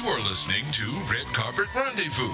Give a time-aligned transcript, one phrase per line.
[0.00, 2.32] You are listening to Red Carpet Rendezvous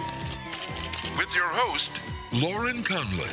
[1.18, 2.00] with your host,
[2.32, 3.26] Lauren Conlon.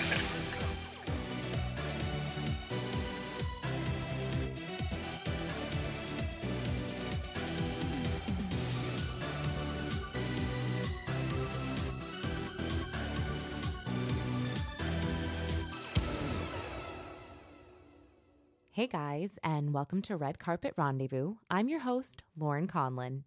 [18.72, 21.36] Hey guys, and welcome to Red Carpet Rendezvous.
[21.52, 23.26] I'm your host, Lauren Conlon.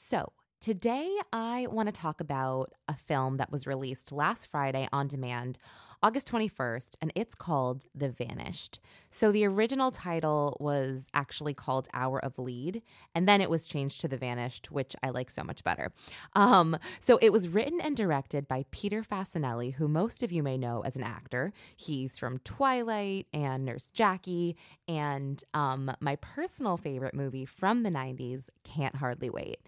[0.00, 5.08] So, today I want to talk about a film that was released last Friday on
[5.08, 5.58] demand
[6.02, 8.78] August 21st, and it's called The Vanished.
[9.10, 12.82] So the original title was actually called Hour of Lead,
[13.14, 15.92] and then it was changed to The Vanished, which I like so much better.
[16.34, 20.56] Um, so it was written and directed by Peter Facinelli, who most of you may
[20.56, 21.52] know as an actor.
[21.76, 28.48] He's from Twilight and Nurse Jackie, and um, my personal favorite movie from the 90s,
[28.62, 29.58] Can't Hardly Wait.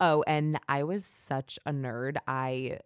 [0.00, 2.16] Oh, and I was such a nerd.
[2.26, 2.78] I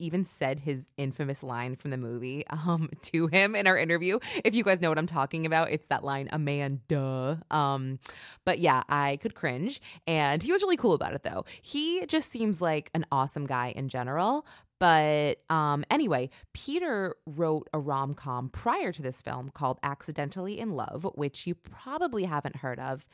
[0.00, 4.18] even said his infamous line from the movie um, to him in our interview.
[4.44, 7.42] If you guys know what I'm talking about, it's that line, Amanda.
[7.50, 7.98] Um,
[8.44, 9.80] but yeah, I could cringe.
[10.06, 11.44] And he was really cool about it, though.
[11.62, 14.46] He just seems like an awesome guy in general.
[14.80, 20.70] But um, anyway, Peter wrote a rom com prior to this film called Accidentally in
[20.70, 23.06] Love, which you probably haven't heard of.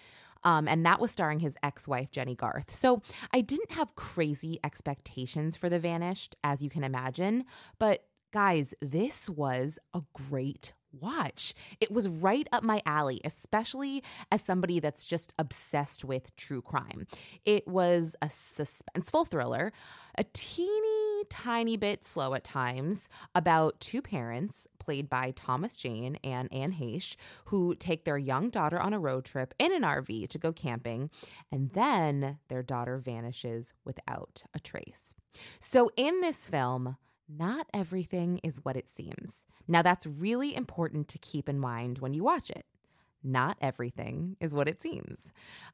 [0.45, 2.75] Um, and that was starring his ex wife, Jennie Garth.
[2.75, 7.45] So I didn't have crazy expectations for The Vanished, as you can imagine.
[7.79, 11.55] But guys, this was a great watch.
[11.81, 17.07] It was right up my alley, especially as somebody that's just obsessed with true crime.
[17.45, 19.73] It was a suspenseful thriller,
[20.17, 26.53] a teeny tiny bit slow at times about two parents, played by Thomas Jane and
[26.53, 30.39] Anne Heche, who take their young daughter on a road trip in an RV to
[30.39, 31.11] go camping,
[31.51, 35.15] and then their daughter vanishes without a trace.
[35.59, 36.97] So, in this film,
[37.29, 39.47] not everything is what it seems.
[39.69, 42.65] Now, that's really important to keep in mind when you watch it
[43.27, 45.33] not everything is what it seems.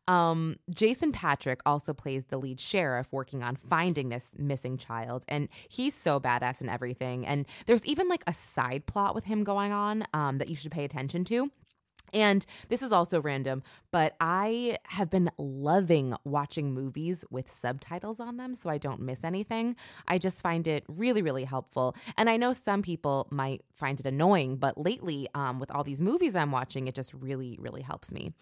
[0.09, 5.49] Um, Jason Patric also plays the lead sheriff working on finding this missing child, and
[5.69, 7.27] he's so badass in everything.
[7.27, 10.73] And there's even like a side plot with him going on um, that you should
[10.73, 11.51] pay attention to.
[12.13, 18.37] And this is also random, but I have been loving watching movies with subtitles on
[18.37, 19.77] them so I don't miss anything.
[20.07, 21.97] I just find it really, really helpful.
[22.17, 26.01] And I know some people might find it annoying, but lately, um, with all these
[26.01, 28.33] movies I'm watching, it just really, really helps me.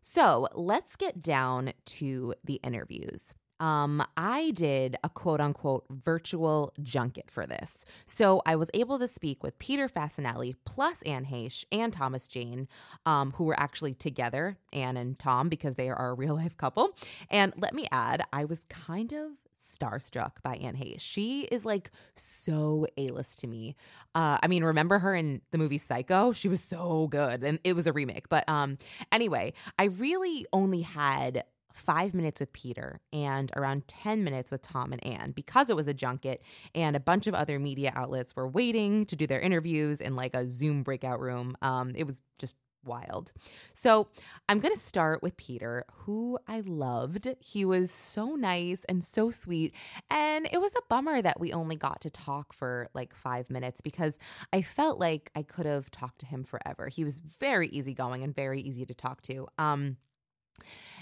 [0.00, 7.30] So let's get down to the interviews um, I did a quote unquote virtual junket
[7.30, 7.84] for this.
[8.06, 12.68] So I was able to speak with Peter Facinelli plus Anne Heche and Thomas Jane,
[13.06, 16.90] um, who were actually together, Anne and Tom, because they are a real life couple.
[17.30, 21.00] And let me add, I was kind of starstruck by Anne Heche.
[21.00, 23.76] She is like so A-list to me.
[24.14, 26.32] Uh, I mean, remember her in the movie Psycho?
[26.32, 28.28] She was so good, and it was a remake.
[28.28, 28.78] But um,
[29.10, 31.44] anyway, I really only had
[31.78, 35.88] five minutes with Peter and around 10 minutes with Tom and Anne because it was
[35.88, 36.42] a junket
[36.74, 40.34] and a bunch of other media outlets were waiting to do their interviews in like
[40.34, 41.56] a Zoom breakout room.
[41.62, 43.32] Um, it was just wild.
[43.74, 44.08] So
[44.48, 47.28] I'm going to start with Peter, who I loved.
[47.40, 49.74] He was so nice and so sweet.
[50.10, 53.80] And it was a bummer that we only got to talk for like five minutes
[53.80, 54.18] because
[54.52, 56.88] I felt like I could have talked to him forever.
[56.88, 59.46] He was very easygoing and very easy to talk to.
[59.58, 59.96] Um,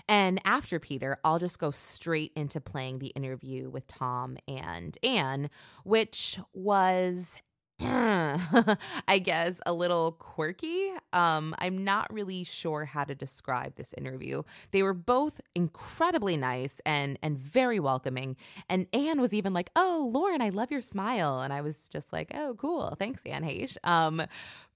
[0.09, 5.51] and after Peter, I'll just go straight into playing the interview with Tom and Anne,
[5.85, 7.41] which was
[7.81, 10.93] I guess a little quirky.
[11.13, 14.45] Um, I'm not really sure how to describe this interview.
[14.71, 18.37] They were both incredibly nice and and very welcoming.
[18.71, 22.15] And Anne was even like, "Oh, Lauren, I love your smile," and I was just
[22.15, 24.23] like, "Oh, cool, thanks, Anne Heche." Um,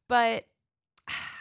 [0.09, 0.47] but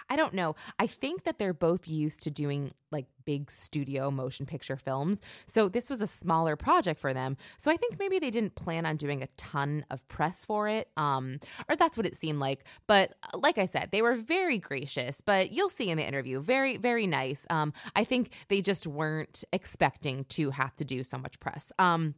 [0.10, 0.56] I don't know.
[0.80, 5.22] I think that they're both used to doing like big studio motion picture films.
[5.46, 7.38] So this was a smaller project for them.
[7.60, 10.90] So I think maybe they didn't plan on doing a ton of press for it.
[10.98, 11.40] Um
[11.70, 12.64] or that's what it seemed like.
[12.88, 16.42] But uh, like I said, they were very gracious, but you'll see in the interview,
[16.42, 17.46] very very nice.
[17.50, 21.72] Um I think they just weren't expecting to have to do so much press.
[21.78, 22.16] Um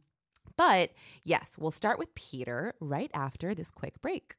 [0.56, 0.90] But
[1.24, 4.36] yes, we'll start with Peter right after this quick break.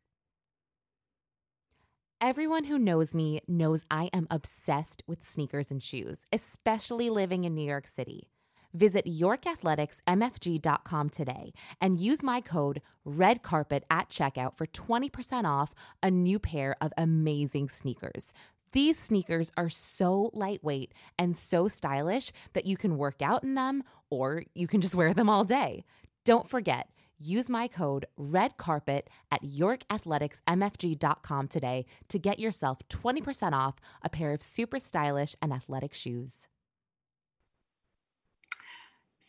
[2.25, 7.53] Everyone who knows me knows I am obsessed with sneakers and shoes, especially living in
[7.53, 8.29] New York City.
[8.73, 16.39] Visit YorkAthleticsMFG.com today and use my code REDCARPET at checkout for 20% off a new
[16.39, 18.31] pair of amazing sneakers.
[18.71, 23.83] These sneakers are so lightweight and so stylish that you can work out in them
[24.09, 25.83] or you can just wear them all day.
[26.23, 26.87] Don't forget,
[27.19, 34.41] use my code REDCARPET at YorkAthleticsMFG.com today to get yourself 20% off a pair of
[34.41, 36.47] super stylish and athletic shoes.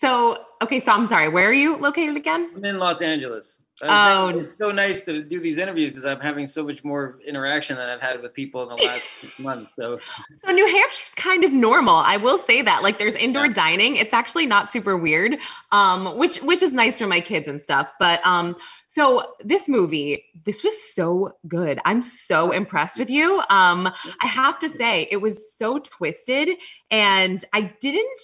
[0.00, 1.28] So, okay, so I'm sorry.
[1.28, 2.50] Where are you located again?
[2.56, 3.60] I'm in Los Angeles.
[3.82, 4.28] Oh.
[4.28, 7.90] it's so nice to do these interviews because I'm having so much more interaction than
[7.90, 9.74] I've had with people in the last six months.
[9.74, 9.98] So,
[10.46, 11.96] So New Hampshire's kind of normal.
[11.96, 12.84] I will say that.
[12.84, 13.52] Like there's indoor Yeah.
[13.52, 13.96] dining.
[13.96, 15.38] It's actually not super weird.
[15.72, 17.92] Um, which which is nice for my kids and stuff.
[17.98, 18.54] But um,
[18.86, 21.80] so this movie, this was so good.
[21.84, 23.38] I'm so impressed with you.
[23.50, 23.88] Um,
[24.20, 26.50] I have to say, it was so twisted,
[26.92, 28.20] and I didn't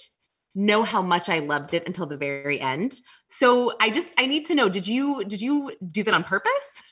[0.55, 2.93] know how much I loved it until the very end.
[3.29, 6.83] So I just I need to know, did you did you do that on purpose?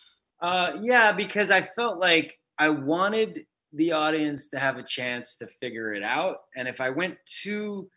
[0.42, 5.48] uh, yeah, because I felt like I wanted the audience to have a chance to
[5.62, 6.38] figure it out.
[6.56, 7.90] And if I went too,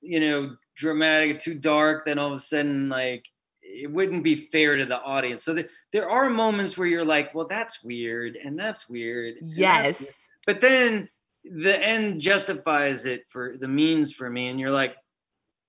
[0.00, 3.24] you know, dramatic, too dark, then all of a sudden, like,
[3.62, 5.44] it wouldn't be fair to the audience.
[5.44, 9.36] So th- there are moments where you're like, well, that's weird, and that's weird.
[9.40, 10.00] and that's Yes.
[10.00, 10.14] weird.
[10.46, 11.08] but then
[11.44, 14.96] the end justifies it for the means for me and you're like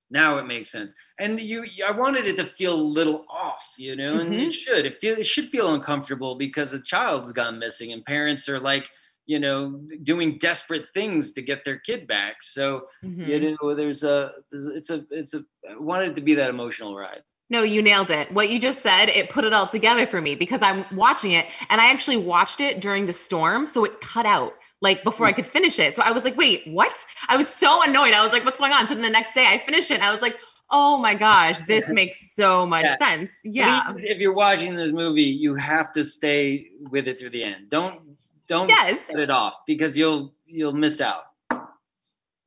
[0.09, 3.95] now it makes sense and you i wanted it to feel a little off you
[3.95, 4.47] know and Mhm.
[4.49, 8.47] it should it feel it should feel uncomfortable because a child's gone missing and parents
[8.47, 8.87] are like
[9.25, 13.27] you know doing desperate things to get their kid back so Mhm.
[13.27, 16.95] you know there's a it's a it's a I wanted it to be that emotional
[16.95, 18.31] ride No, you nailed it.
[18.31, 21.45] What you just said, it put it all together for me because I'm watching it
[21.69, 23.67] and I actually watched it during the storm.
[23.67, 25.35] So it cut out like before I Mm.
[25.37, 25.95] could finish it.
[25.95, 27.03] So I was like, wait, what?
[27.27, 28.13] I was so annoyed.
[28.13, 28.87] I was like, what's going on?
[28.87, 30.37] So then the next day I finished it I was like,
[30.71, 32.97] oh my gosh, this makes so much Yeah.
[32.97, 33.33] sense.
[33.43, 33.83] Yeah.
[33.91, 37.69] Please, if you're watching this movie you have to stay with it through the end
[37.69, 38.01] don't
[38.47, 38.99] don't Yes.
[39.07, 41.23] cut it off because you'll you'll miss out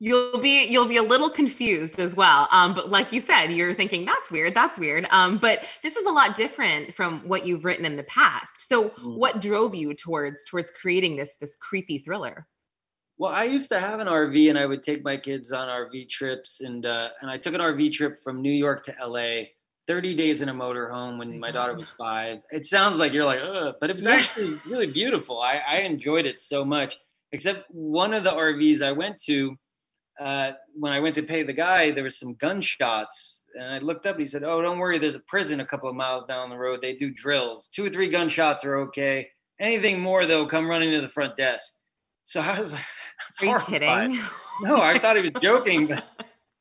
[0.00, 2.46] You'll be you'll be a little confused as well.
[2.52, 5.06] Um, but like you said, you're thinking that's weird, that's weird.
[5.10, 8.68] Um, but this is a lot different from what you've written in the past.
[8.68, 9.16] So Mm.
[9.16, 12.46] what drove you towards towards creating this this creepy thriller?
[13.16, 16.08] Well, I used to have an RV, and I would take my kids on RV
[16.08, 19.46] trips, and uh, and I took an RV trip from New York to LA,
[19.88, 22.38] thirty days in a motorhome when my daughter was five.
[22.52, 25.40] It sounds like you're like, Ugh, but it was actually really beautiful.
[25.42, 26.96] I, I enjoyed it so much.
[27.32, 29.56] Except one of the RVs I went to,
[30.20, 34.06] uh, when I went to pay the guy, there was some gunshots, and I looked
[34.06, 34.16] up.
[34.16, 36.58] and He said, "Oh, don't worry, there's a prison a couple of miles down the
[36.58, 36.80] road.
[36.82, 37.68] They do drills.
[37.68, 39.28] Two or three gunshots are okay.
[39.60, 41.74] Anything more, though, come running to the front desk."
[42.24, 44.20] So I was, I was Are you kidding?
[44.60, 46.04] No, I thought he was joking, but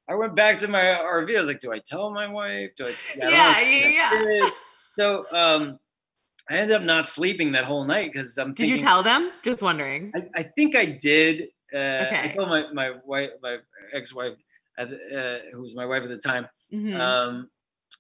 [0.09, 1.35] I went back to my RV.
[1.35, 2.71] I was like, do I tell my wife?
[2.77, 2.89] Do I?
[2.89, 4.49] I Yeah, yeah, yeah.
[4.91, 5.77] So um,
[6.49, 8.53] I ended up not sleeping that whole night because I'm.
[8.53, 9.31] Did you tell them?
[9.43, 10.13] Just wondering.
[10.15, 11.49] I, I think I did.
[11.73, 13.57] Uh, I told my my wife, my
[13.93, 14.37] ex-wife,
[14.77, 14.85] uh,
[15.53, 16.47] who was my wife at the time.
[16.73, 16.99] Mhm.
[16.99, 17.49] Um,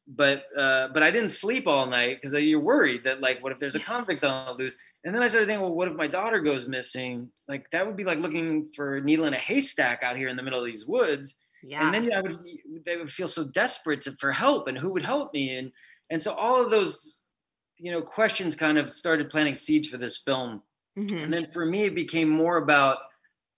[0.07, 3.59] but uh, but I didn't sleep all night because you're worried that like, what if
[3.59, 4.77] there's a convict on the loose?
[5.03, 7.29] And then I started thinking, well, what if my daughter goes missing?
[7.47, 10.35] Like that would be like looking for a needle in a haystack out here in
[10.37, 11.37] the middle of these woods.
[11.63, 11.83] yeah.
[11.85, 12.37] And then I would
[12.85, 15.71] they would feel so desperate to, for help and who would help me and
[16.09, 17.23] and so all of those
[17.79, 20.63] you know questions kind of started planting seeds for this film.
[20.97, 21.23] Mhm.
[21.23, 22.97] And then for me, it became more about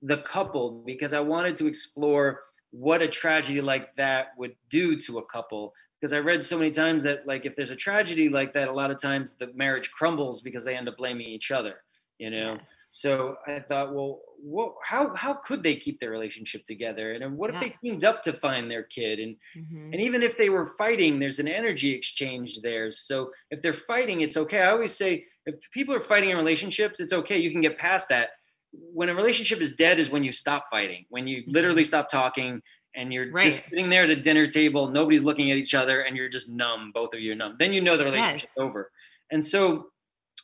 [0.02, 2.42] the couple because I wanted to explore
[2.72, 5.74] what a tragedy like that would do to a couple.
[6.00, 8.72] Because I read so many times that, like, if there's a tragedy like that, a
[8.72, 11.84] lot of times the marriage crumbles because they end up blaming each other,
[12.20, 12.54] you know?
[12.54, 12.70] Yes.
[12.90, 17.12] So I thought, well, what, how, how could they keep their relationship together?
[17.14, 19.20] And then what if they teamed up to find their kid?
[19.20, 19.94] And Mhm.
[19.94, 22.90] and even if they were fighting, there's an energy exchange there.
[22.92, 24.62] So if they're fighting, it's okay.
[24.62, 27.38] I always say if people are fighting in relationships, it's okay.
[27.38, 28.30] You can get past that.
[28.72, 32.62] When a relationship is dead is when you stop fighting, when you literally stop talking
[32.96, 33.46] and you're Right.
[33.46, 36.50] just sitting there at a dinner table, nobody's looking at each other, and you're just
[36.50, 36.92] numb.
[36.94, 37.56] Both of you are numb.
[37.60, 38.64] Then you know the relationship's Yes.
[38.64, 38.92] over.
[39.32, 39.92] And so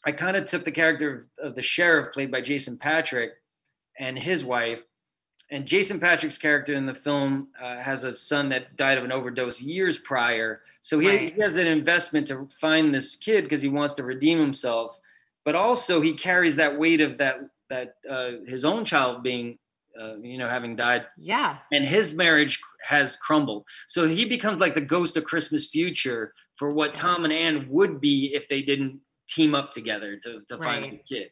[0.06, 3.34] I kind of took the character of, of the sheriff played by Jason Patric
[4.00, 4.84] and his wife
[5.52, 9.12] and Jason Patric's character in the film uh, has a son that died of an
[9.12, 10.64] overdose years prior.
[10.82, 11.34] So he, Right.
[11.34, 15.00] he has an investment to find this kid because he wants to redeem himself,
[15.44, 19.58] but also he carries that weight of that that uh, his own child being
[20.00, 21.58] uh, you know, having died, Yeah.
[21.72, 23.64] and his marriage has crumbled.
[23.88, 28.02] So he becomes like the ghost of Christmas future for what Tom and Anne would
[28.02, 31.30] be if they didn't team up together to, to find the kid.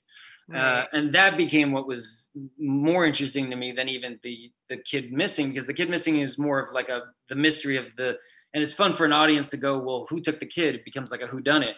[0.54, 5.12] Uh, and that became what was more interesting to me than even the the kid
[5.12, 8.18] missing because the kid missing is more of like a the mystery of the
[8.54, 11.12] and it's fun for an audience to go well who took the kid it becomes
[11.12, 11.76] like a who done it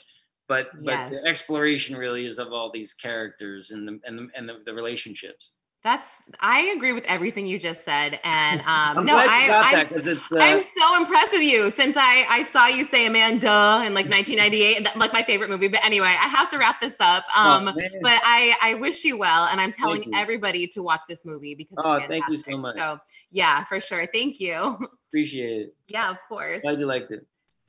[0.47, 4.47] but but the exploration really is of all these characters and the and the, and
[4.49, 9.13] the, the relationships That's I agree with everything you just said, and um, I'm no,
[9.13, 11.95] glad you I, got I'm, that 'cause it's uh, I'm so impressed with you since
[11.95, 15.67] I I saw you say Amanda in like 1998, and that, like my favorite movie.
[15.67, 17.23] But anyway, I have to wrap this up.
[17.35, 17.75] oh, Um, man.
[18.01, 21.77] but I I wish you well, and I'm telling everybody to watch this movie because
[21.77, 22.75] Oh, thank you so much.
[22.77, 22.99] So
[23.31, 24.07] yeah, for sure.
[24.11, 24.77] Thank you.
[25.09, 26.61] appreciate it Yeah, of course.
[26.63, 27.25] glad you liked it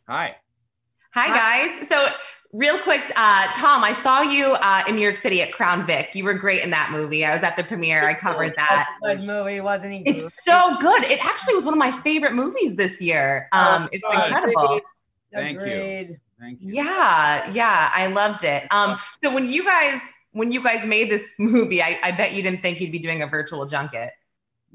[0.09, 0.37] Hi.
[1.13, 1.89] Hi guys.
[1.89, 2.07] So
[2.57, 6.15] real quick, uh, Tom, I saw you uh, in New York City at Crown Vic.
[6.15, 7.25] You were great in that movie.
[7.25, 8.09] I was at the premiere.
[8.09, 8.89] I covered that.
[9.03, 10.03] Good movie, wasn't he?
[10.07, 11.05] It's so good.
[11.05, 13.49] It actually was one of my favorite movies this year.
[13.53, 14.25] Um, it's good.
[14.25, 14.81] incredible.
[15.33, 16.17] Thank you.
[16.41, 16.75] Thank you.
[16.75, 18.65] Yeah, yeah, I loved it.
[18.71, 20.01] Um, so when you guys
[20.33, 23.23] when you guys made this movie, I, I bet you didn't think you'd be doing
[23.23, 24.11] a virtual junket.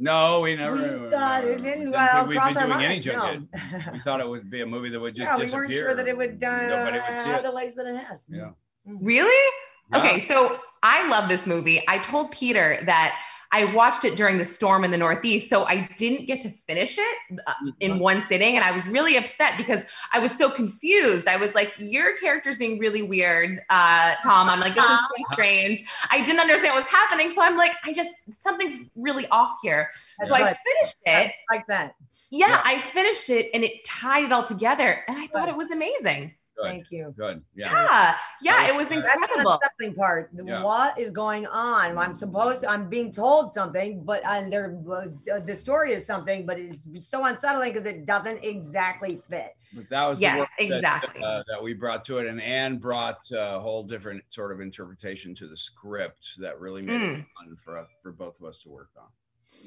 [0.01, 0.75] No, we never.
[0.75, 3.05] We never- thought never- it didn't didn't uh, we'd cross be our doing any minds.
[3.05, 3.91] no.
[3.93, 5.60] We thought it would be a movie that would just yeah, we disappear.
[5.62, 7.43] weren't sure that it would uh, Nobody would see have it.
[7.43, 8.25] the legs that it has.
[8.29, 8.50] Yeah.
[8.86, 9.51] Really?
[9.91, 10.00] Yeah.
[10.00, 11.84] Okay, so I love this movie.
[11.88, 13.15] I told Peter that
[13.53, 16.98] I watched it during the storm in the Northeast, so I didn't get to finish
[16.98, 21.27] it uh, in one sitting, and I was really upset because I was so confused.
[21.27, 25.34] I was like, "Your character's being really weird, uh, Tom." I'm like, "This is so
[25.34, 29.58] strange." I didn't understand what was happening, so I'm like, "I just something's really off
[29.62, 29.89] here."
[30.25, 31.31] So I finished it.
[31.50, 31.96] like that.
[32.29, 32.62] Yeah, Yeah.
[32.63, 36.34] I finished it, and it tied it all together, and I thought it was amazing.
[36.62, 36.70] Good.
[36.70, 37.13] Thank you.
[37.18, 37.41] Good.
[37.56, 37.72] Yeah.
[37.72, 39.60] Yeah, yeah, it was That's That's incredible.
[39.80, 40.30] the part.
[40.34, 40.63] Yeah.
[40.63, 41.98] What is going on?
[41.98, 46.46] I'm supposed, I'm being told something, but and there was uh, the story is something,
[46.46, 49.56] but it's so unsettling because it doesn't exactly fit.
[49.74, 51.24] But that was Yes, the work that, exactly.
[51.24, 55.34] uh, that we brought to it, and Anne brought a whole different sort of interpretation
[55.36, 57.20] to the script that really made Mm.
[57.20, 59.08] it fun for us, for both of us to work on.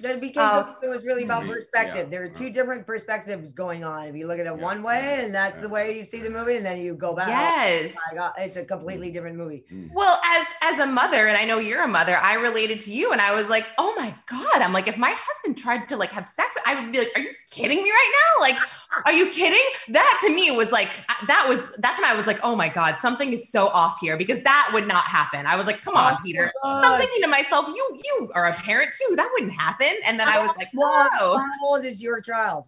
[0.00, 0.46] That became Oh.
[0.46, 1.52] Uh, it was really about Mhm.
[1.52, 2.08] perspective.
[2.10, 2.18] Yeah.
[2.18, 4.08] There are two different perspectives going on.
[4.08, 4.64] If you look at it Yeah.
[4.64, 5.62] one way, and that's Yeah.
[5.62, 7.28] the way you see the movie, and then you go back.
[7.28, 7.92] Yes.
[7.96, 9.14] Oh my God, it's a completely mm-hmm.
[9.14, 9.64] different movie.
[9.72, 9.94] Mm-hmm.
[9.94, 13.12] Well, as as a mother, and I know you're a mother, I related to you,
[13.12, 16.10] and I was like, "Oh my god!" I'm like, if my husband tried to like
[16.12, 18.40] have sex, I would be like, "Are you kidding me right now?
[18.40, 18.56] Like,
[19.04, 20.88] are you kidding?" That to me was like,
[21.26, 24.16] that was that's when I was like, "Oh my god, something is so off here,"
[24.16, 25.46] because that would not happen.
[25.46, 28.52] I was like, "Come on, Peter." So I'm thinking to myself, "You you are a
[28.52, 29.16] parent too.
[29.16, 31.08] That wouldn't happen." And then I was like, whoa.
[31.20, 32.64] "Oh." How old is your child?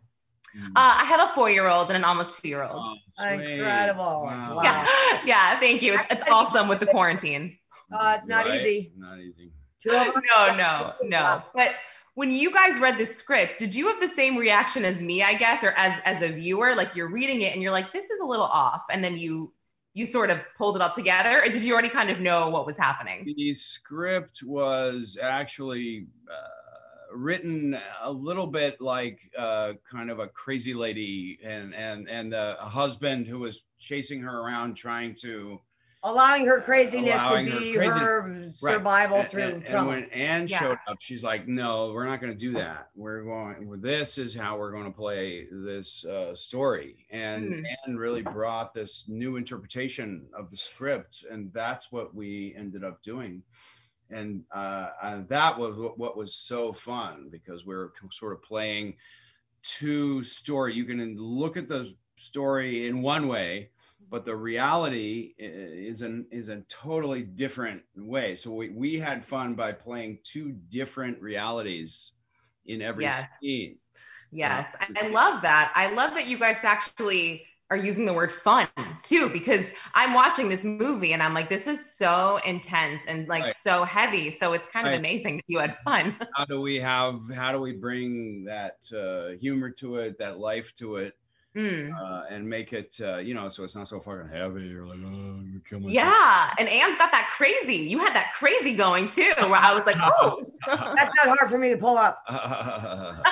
[0.75, 2.99] Uh, I have a four year old and an almost two year old.
[3.19, 3.27] Oh.
[3.29, 4.23] Incredible.
[4.25, 4.57] Wow.
[4.57, 4.63] Wow.
[4.63, 4.87] Yeah,
[5.27, 5.61] yeah.
[5.61, 5.95] Thank you.
[5.95, 7.59] It's, it's awesome with the quarantine.
[7.93, 8.61] Uh, it's not Right?
[8.61, 8.93] easy.
[8.97, 9.53] Not easy.
[9.87, 10.23] Two of them.
[10.35, 11.43] no, no, no.
[11.55, 11.71] But
[12.15, 15.35] when you guys read the script, did you have the same reaction as me, I
[15.35, 16.75] guess, or as as a viewer?
[16.75, 19.53] Like you're reading it and you're like, this is a little off, and then you
[19.93, 22.67] you sort of pulled it all together, or did you already kind of know what
[22.67, 23.33] was happening?
[23.37, 30.75] The script was actually uh, written a little bit like uh, kind of a crazy
[30.75, 35.61] lady and and and the husband who was chasing her around trying to
[36.03, 39.89] Allowing her craziness Allowing to be crazy- her survival And- through and, and trauma.
[39.89, 40.61] when Anne Yeah.
[40.61, 42.91] showed up, she's like, "No, we're not going to do that.
[42.95, 43.81] We're going.
[43.81, 47.65] This is how we're going to play this uh, story." And Hmm.
[47.89, 53.03] Anne really brought this new interpretation of the script, and that's what we ended up
[53.03, 53.43] doing.
[54.09, 58.43] And, uh, and that was what, what was so fun because we are sort of
[58.43, 58.97] playing
[59.65, 60.75] two story.
[60.75, 63.71] You can look at the story in one way,
[64.11, 68.35] but the reality is an is a totally different way.
[68.35, 72.13] So we, we had fun by playing two different realities
[72.67, 73.25] in every Yes.
[73.41, 73.79] scene.
[74.33, 75.73] Yes, I, I love that.
[75.75, 78.69] I love that you guys actually are using the word fun
[79.03, 83.45] too, because I'm watching this movie and I'm like, this is so intense and like
[83.45, 83.57] Right.
[83.57, 84.31] so heavy.
[84.31, 86.17] So it's kind of amazing that you had fun.
[86.35, 90.75] How do we have how do we bring that uh, humor to it, that life
[90.77, 91.15] to it,
[91.57, 91.91] Mm.
[91.99, 94.65] uh, and make it uh, you know so it's not so fucking heavy.
[94.65, 95.95] You're like, oh, I'm gonna kill myself.
[95.95, 97.77] Yeah, and Anne's got that crazy.
[97.77, 100.45] You had that crazy going too, where I was like, oh.
[100.67, 102.23] That's not hard for me to pull up.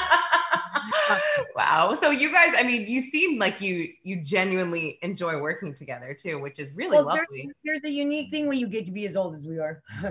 [1.56, 1.94] wow.
[1.94, 6.38] So you guys, I mean, you seem like you you genuinely enjoy working together too,
[6.40, 7.44] which is really Well, lovely.
[7.44, 9.82] There's, there's the unique thing when you get to be as old as we are.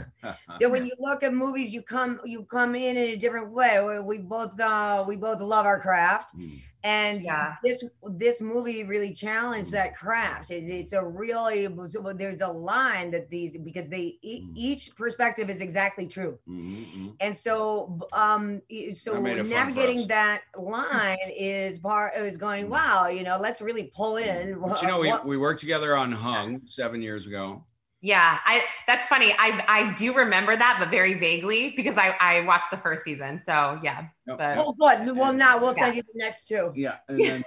[0.59, 3.83] that when you look at movies, you come you come in in a different way.
[3.83, 6.59] We- We both uh, we both love our craft, Mm.
[6.83, 7.55] And Yeah.
[7.63, 10.51] this this movie really challenged that craft.
[10.51, 14.51] It, it's a really it was- there's a line that these because they e- Mm.
[14.55, 16.39] each perspective is exactly true.
[16.47, 17.15] Mhm, mhm.
[17.21, 18.61] And so um
[18.93, 23.23] so That made it fun for navigating that line is part is going wow, you
[23.23, 27.01] know, let's really pull in But you know, we, we worked together on Hung seven
[27.01, 27.63] years ago.
[28.05, 29.31] Yeah, I that's funny.
[29.39, 33.41] I I do remember that, but very vaguely because I I watched the first season.
[33.41, 34.65] So yeah, Yep, But- yep.
[34.67, 35.15] Oh, good.
[35.17, 35.83] Well, now we'll Yeah.
[35.85, 36.73] send you the next two.
[36.75, 37.43] Yeah, and then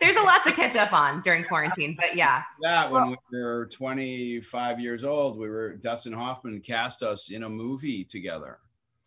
[0.00, 1.96] there's a lot to catch up on during quarantine.
[1.98, 7.30] But yeah, that when we were 25 years old, we were Dustin Hoffman cast us
[7.30, 8.58] in a movie together.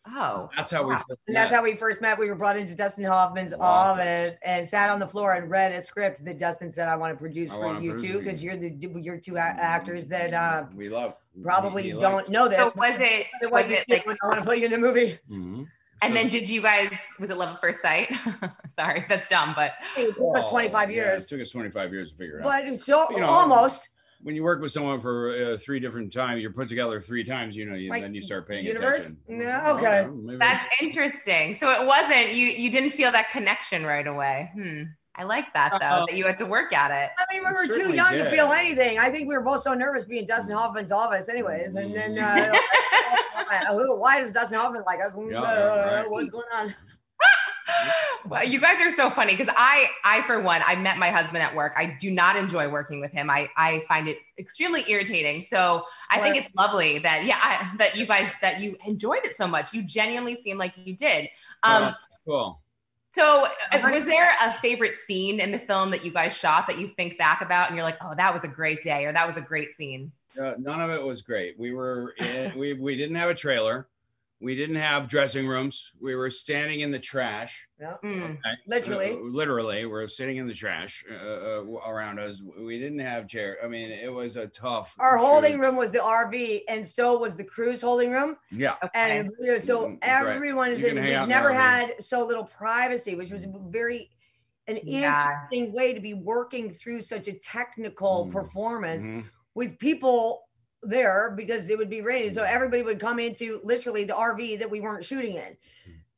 [0.08, 0.94] Oh, That's how we.
[0.94, 0.98] Wow.
[1.08, 1.58] first And that's met.
[1.58, 2.20] how we first met.
[2.20, 3.60] We were brought into Dustin Hoffman's Office.
[3.60, 7.14] office and sat on the floor and read a script that Dustin said, "I want
[7.14, 8.70] to produce I for you produce too, because you're the
[9.02, 11.16] you're two a- actors that uh, we love.
[11.42, 12.30] probably he don't liked.
[12.30, 12.58] know this.
[12.60, 14.06] so was it but was what it do like?
[14.06, 15.20] when I want to put you in a movie.
[15.30, 15.68] Mhm.
[16.02, 16.90] And then did you guys?
[17.18, 18.12] Was it love at first sight?
[18.68, 21.94] Sorry, that's dumb, but It took us Oh, 25 yeah, years, it took us 25
[21.94, 22.44] years to figure it out.
[22.44, 23.88] but it's so You know, almost
[24.24, 27.56] when you work with someone for uh, three different times, you're put together three times.
[27.56, 29.10] You know, you, Like then you start paying universe?
[29.10, 29.42] attention.
[29.42, 30.08] Yeah, okay.
[30.12, 31.54] maybe- that's interesting.
[31.54, 32.48] So it wasn't you.
[32.48, 34.50] You didn't feel that connection right away.
[34.54, 34.84] Hmm.
[35.16, 35.86] I like that though.
[35.86, 37.12] Uh, that you had to work at it.
[37.20, 38.98] I mean, we We were too certainly young to feel anything.
[38.98, 41.76] I think we were both so nervous being Dustin Hoffman's office, anyways.
[41.76, 42.52] And then, uh,
[43.98, 45.14] why does Dustin Hoffman like us?
[45.30, 46.10] Yeah, Uh, right.
[46.10, 46.74] What's going on?
[48.26, 51.40] Well, you guys are so funny because I, I for one, I met my husband
[51.40, 51.74] at work.
[51.78, 53.30] I do not enjoy working with him.
[53.30, 55.42] I, I find it extremely irritating.
[55.42, 59.36] So I think it's lovely that yeah, I, that you guys that you enjoyed it
[59.36, 59.74] so much.
[59.74, 61.30] You genuinely seem like you did.
[61.64, 62.62] Um, Well, cool.
[63.12, 66.78] so uh, was there a favorite scene in the film that you guys shot that
[66.78, 69.28] you think back about and you're like, oh, that was a great day or that
[69.28, 70.12] was a great scene?
[70.42, 71.60] Uh, none of it was great.
[71.60, 73.88] We were in, we we didn't have a trailer.
[74.40, 75.92] We didn't have dressing rooms.
[76.02, 77.66] We were standing in the trash.
[77.80, 77.94] Yeah.
[78.04, 78.24] Mm.
[78.32, 78.40] okay?
[78.68, 79.12] Literally.
[79.14, 82.42] Uh, literally, we're sitting in the trash uh, uh, around us.
[82.60, 83.58] We didn't have chair.
[83.64, 84.96] I mean, it was a tough.
[85.00, 85.60] Our holding shoot.
[85.62, 88.36] room was the RV, and so was the cruise holding room.
[88.52, 88.76] Yeah.
[88.84, 89.20] Okay.
[89.20, 90.36] And you know, so Mm, that's right.
[90.36, 94.10] everyone is in, we've out in never had so little privacy, which was very
[94.68, 95.30] an Yeah.
[95.46, 98.32] interesting way to be working through such a technical Mm.
[98.32, 99.24] performance Mhm.
[99.56, 100.50] with people
[100.86, 102.32] there because it would be raining.
[102.32, 102.36] Mm.
[102.36, 105.58] So everybody would come into literally the RV that we weren't shooting in.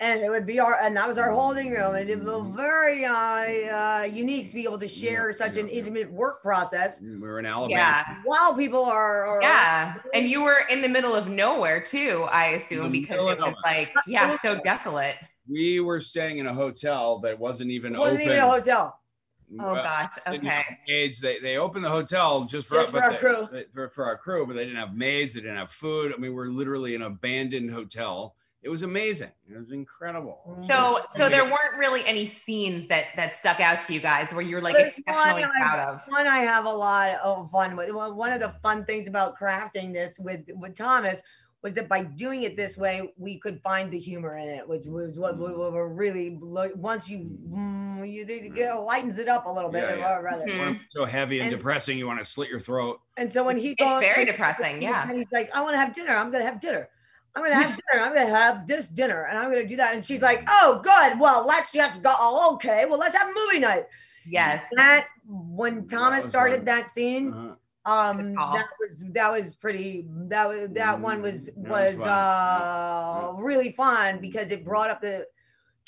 [0.02, 1.96] And it would be our, and that was our holding room.
[1.96, 2.56] And it was Mhm.
[2.58, 5.80] very uh, uh, unique to be able to share Yeah, such an yeah, yeah.
[5.80, 7.70] intimate work process We were in Alabama.
[7.80, 8.04] Yeah.
[8.26, 9.94] while people are, are Yeah.
[10.14, 13.94] And you were in the middle of nowhere too, I assume, because it was like,
[14.06, 15.16] yeah, so desolate.
[15.48, 18.32] We were staying in a hotel that wasn't even It wasn't open.
[18.34, 19.00] even a hotel.
[19.60, 20.12] Oh Well, gosh.
[20.28, 20.48] Okay.
[20.48, 21.20] have maids.
[21.20, 23.48] They they opened the hotel just for, Just for our they- crew.
[23.52, 25.34] they- for, for our crew, but they didn't have maids.
[25.34, 26.14] They didn't have food.
[26.14, 28.36] I mean, we're literally an abandoned hotel.
[28.64, 29.30] It was amazing.
[29.48, 30.40] It was incredible.
[30.60, 30.68] Mm.
[30.68, 34.42] So so there weren't really any scenes that that stuck out to you guys where
[34.42, 36.02] you were like There's exceptionally one I- of.
[36.08, 37.92] one I have a lot of fun with.
[37.94, 41.22] One of the fun things about crafting this with with Thomas
[41.66, 44.86] was that by doing it this way, we could find the humor in it, which
[44.86, 45.72] was what we Mm.
[45.74, 47.20] were really lo- once you
[47.52, 50.18] mm, you, you get, lightens it up a little bit, Yeah, yeah.
[50.20, 50.46] or rather.
[50.46, 50.80] Mhm.
[50.92, 53.02] So heavy and, And- depressing, you want to slit your throat.
[53.18, 55.10] And so when he It's goes, very and- depressing, yeah.
[55.10, 56.16] And he's like, I want to have dinner.
[56.16, 56.88] I'm gonna have dinner.
[57.36, 58.04] I'm gonna have dinner.
[58.06, 59.96] I'm gonna have this dinner, and I'm gonna do that.
[59.96, 61.20] And she's like, Oh, good.
[61.20, 62.14] Well, let's just go.
[62.16, 62.86] Oh, okay.
[62.86, 63.88] Well, let's have movie night.
[64.28, 64.64] Yes.
[64.76, 66.66] That when Thomas was started fun.
[66.66, 67.56] that scene, Uh-huh.
[67.86, 72.06] Um that was that was pretty that was that one was Mm, that was was
[72.06, 72.10] fun.
[72.10, 75.28] uh really fun because it brought up the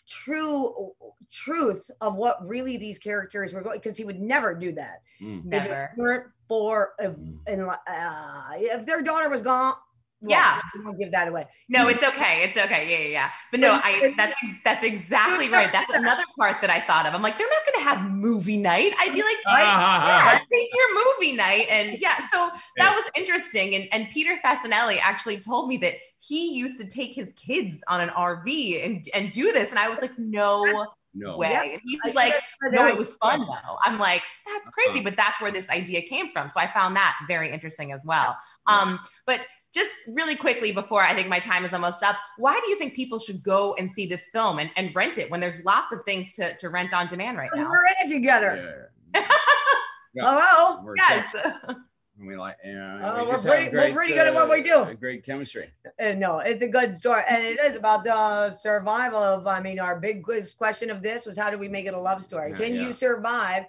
[0.08, 0.92] true
[1.32, 5.40] truth of what really these characters were going because he would never do that Mm.
[5.40, 5.74] if Never.
[5.96, 7.40] it weren't for if, Mm.
[7.48, 9.74] and, uh, if their daughter was gone
[10.22, 10.60] well, Yeah.
[10.62, 12.44] I won't give that away No, it's okay.
[12.44, 12.90] It's okay.
[12.90, 13.30] Yeah, yeah, yeah.
[13.52, 15.72] But no, I that's that's exactly right.
[15.72, 17.14] That's another part that I thought of.
[17.14, 18.94] I'm like, they're not gonna have movie night.
[19.00, 20.08] I'd be like, uh-huh.
[20.08, 21.68] yeah, take your movie night.
[21.70, 23.76] And yeah, so that was interesting.
[23.76, 28.02] And and Peter Facinelli actually told me that he used to take his kids on
[28.02, 29.70] an RV and and do this.
[29.70, 31.38] And I was like, no no.
[31.38, 31.50] way.
[31.50, 31.64] Yeah.
[31.64, 33.78] And he I was like, heard no, it was fun though.
[33.84, 35.02] I'm like, that's crazy, Uh-huh.
[35.04, 36.48] but that's where this idea came from.
[36.50, 38.38] So I found that very interesting as well.
[38.70, 38.76] Yeah.
[38.76, 39.42] Um, but
[39.74, 42.94] just really quickly before I think my time is almost up, why do you think
[42.96, 46.00] people should go and see this film and, and rent it when there's lots of
[46.06, 47.70] things to, to rent on demand right now?
[47.70, 49.28] we're in it together Yeah.
[50.14, 50.24] Yeah.
[50.26, 51.36] hello We're Yes.
[52.18, 53.00] And we like, yeah.
[53.14, 54.74] Oh, we we're just have pretty- we're pretty good at what we do.
[54.76, 55.72] uh, Great chemistry.
[56.00, 59.46] Uh, no, it's a good story, and it is about the survival of.
[59.46, 62.00] I mean, our big quiz question of this was how do we make it a
[62.00, 62.52] love story?
[62.52, 62.82] Yeah, Can yeah.
[62.88, 63.66] you survive?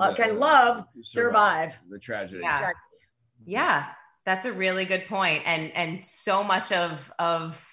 [0.00, 1.78] Uh, The- can love survive?
[1.90, 2.40] the tragedy.
[2.42, 2.70] Yeah.
[3.44, 3.86] Yeah,
[4.24, 5.42] that's a really good point.
[5.44, 7.64] And and so much of of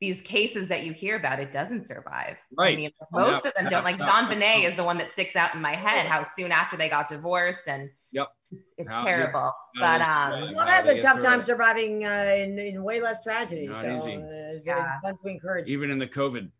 [0.00, 2.36] these cases that you hear about, it doesn't survive.
[2.56, 2.74] Right.
[2.74, 3.82] I mean, most of them don't.
[3.84, 6.06] Like JonBenét is the one that sticks out in my head.
[6.06, 8.28] How soon after they got divorced, and Yep.
[8.50, 9.52] it's, it's How- terrible.
[9.74, 9.80] yeah.
[9.80, 10.54] But um, Yeah.
[10.56, 13.66] One has a tough time surviving uh, in, in way less tragedy.
[13.66, 14.16] Not so easy.
[14.16, 15.00] uh, Yeah.
[15.02, 15.68] fun to encourage.
[15.70, 16.50] Even in the COVID.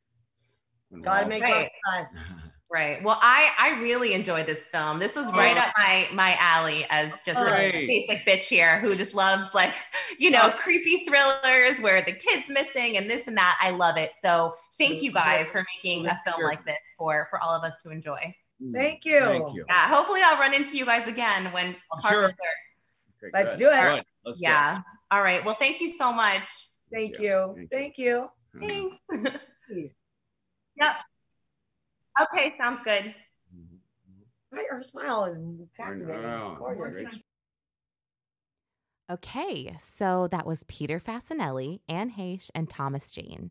[1.03, 1.71] Gotta make Right.
[2.71, 2.81] time.
[2.97, 3.03] Right.
[3.05, 4.99] Well, I I really enjoyed this film.
[4.99, 5.61] This was right Oh.
[5.61, 7.89] up my my alley as just a Great.
[7.89, 9.73] basic bitch here who just loves like
[10.19, 13.59] you know creepy thrillers where the kid's missing and this and that.
[13.61, 14.11] I love it.
[14.21, 17.77] So thank you guys for making a film like this for for all of us
[17.83, 18.35] to enjoy.
[18.63, 18.75] Mm.
[18.75, 19.21] Thank you.
[19.21, 19.65] Thank you.
[19.69, 19.89] Yeah.
[19.89, 22.23] Hopefully, I'll run into you guys again when I'm sure.
[22.23, 23.31] there.
[23.33, 23.59] Let's good.
[23.59, 23.71] do it.
[23.71, 24.05] Good.
[24.25, 24.51] Let's do it.
[24.51, 24.81] Yeah.
[25.11, 25.45] All right.
[25.45, 26.49] Well, thank you so much.
[26.93, 27.69] Thank Yeah, you.
[27.71, 28.29] thank you.
[28.59, 28.93] Thank you.
[29.11, 29.45] Thanks.
[30.81, 30.95] Yep.
[32.23, 32.55] Okay.
[32.59, 33.15] Sounds good.
[34.51, 35.37] Right, Her smile is
[35.77, 36.23] captivating.
[36.23, 36.57] know.
[36.59, 37.19] Gorgeous.
[39.11, 43.51] Okay, so that was Peter Facinelli, Anne Heche, and Thomas Jane.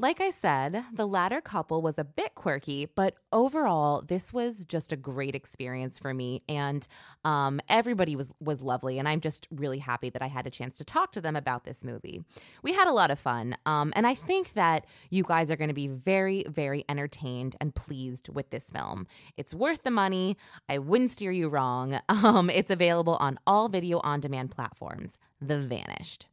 [0.00, 4.92] Like I said, the latter couple was a bit quirky, but overall, this was just
[4.92, 6.86] a great experience for me, and
[7.22, 8.98] um, everybody was was lovely.
[8.98, 11.64] And I'm just really happy that I had a chance to talk to them about
[11.64, 12.24] this movie.
[12.62, 15.68] We had a lot of fun, um, and I think that you guys are going
[15.68, 19.06] to be very, very entertained and pleased with this film.
[19.36, 20.38] It's worth the money.
[20.66, 22.00] I wouldn't steer you wrong.
[22.30, 25.18] Um, it's available on all video on demand platforms.
[25.40, 26.26] The Vanished.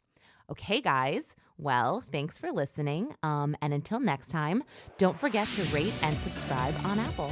[0.49, 1.35] Okay, guys.
[1.59, 3.15] Well, thanks for listening.
[3.23, 4.63] Um, and until next time,
[4.97, 7.31] don't forget to rate and subscribe on Apple.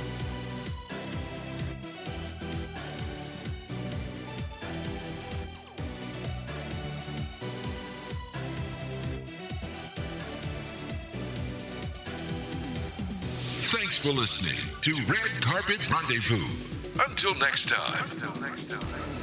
[13.67, 16.45] Thanks for listening to Red Carpet Rendezvous.
[17.07, 19.14] Until next time.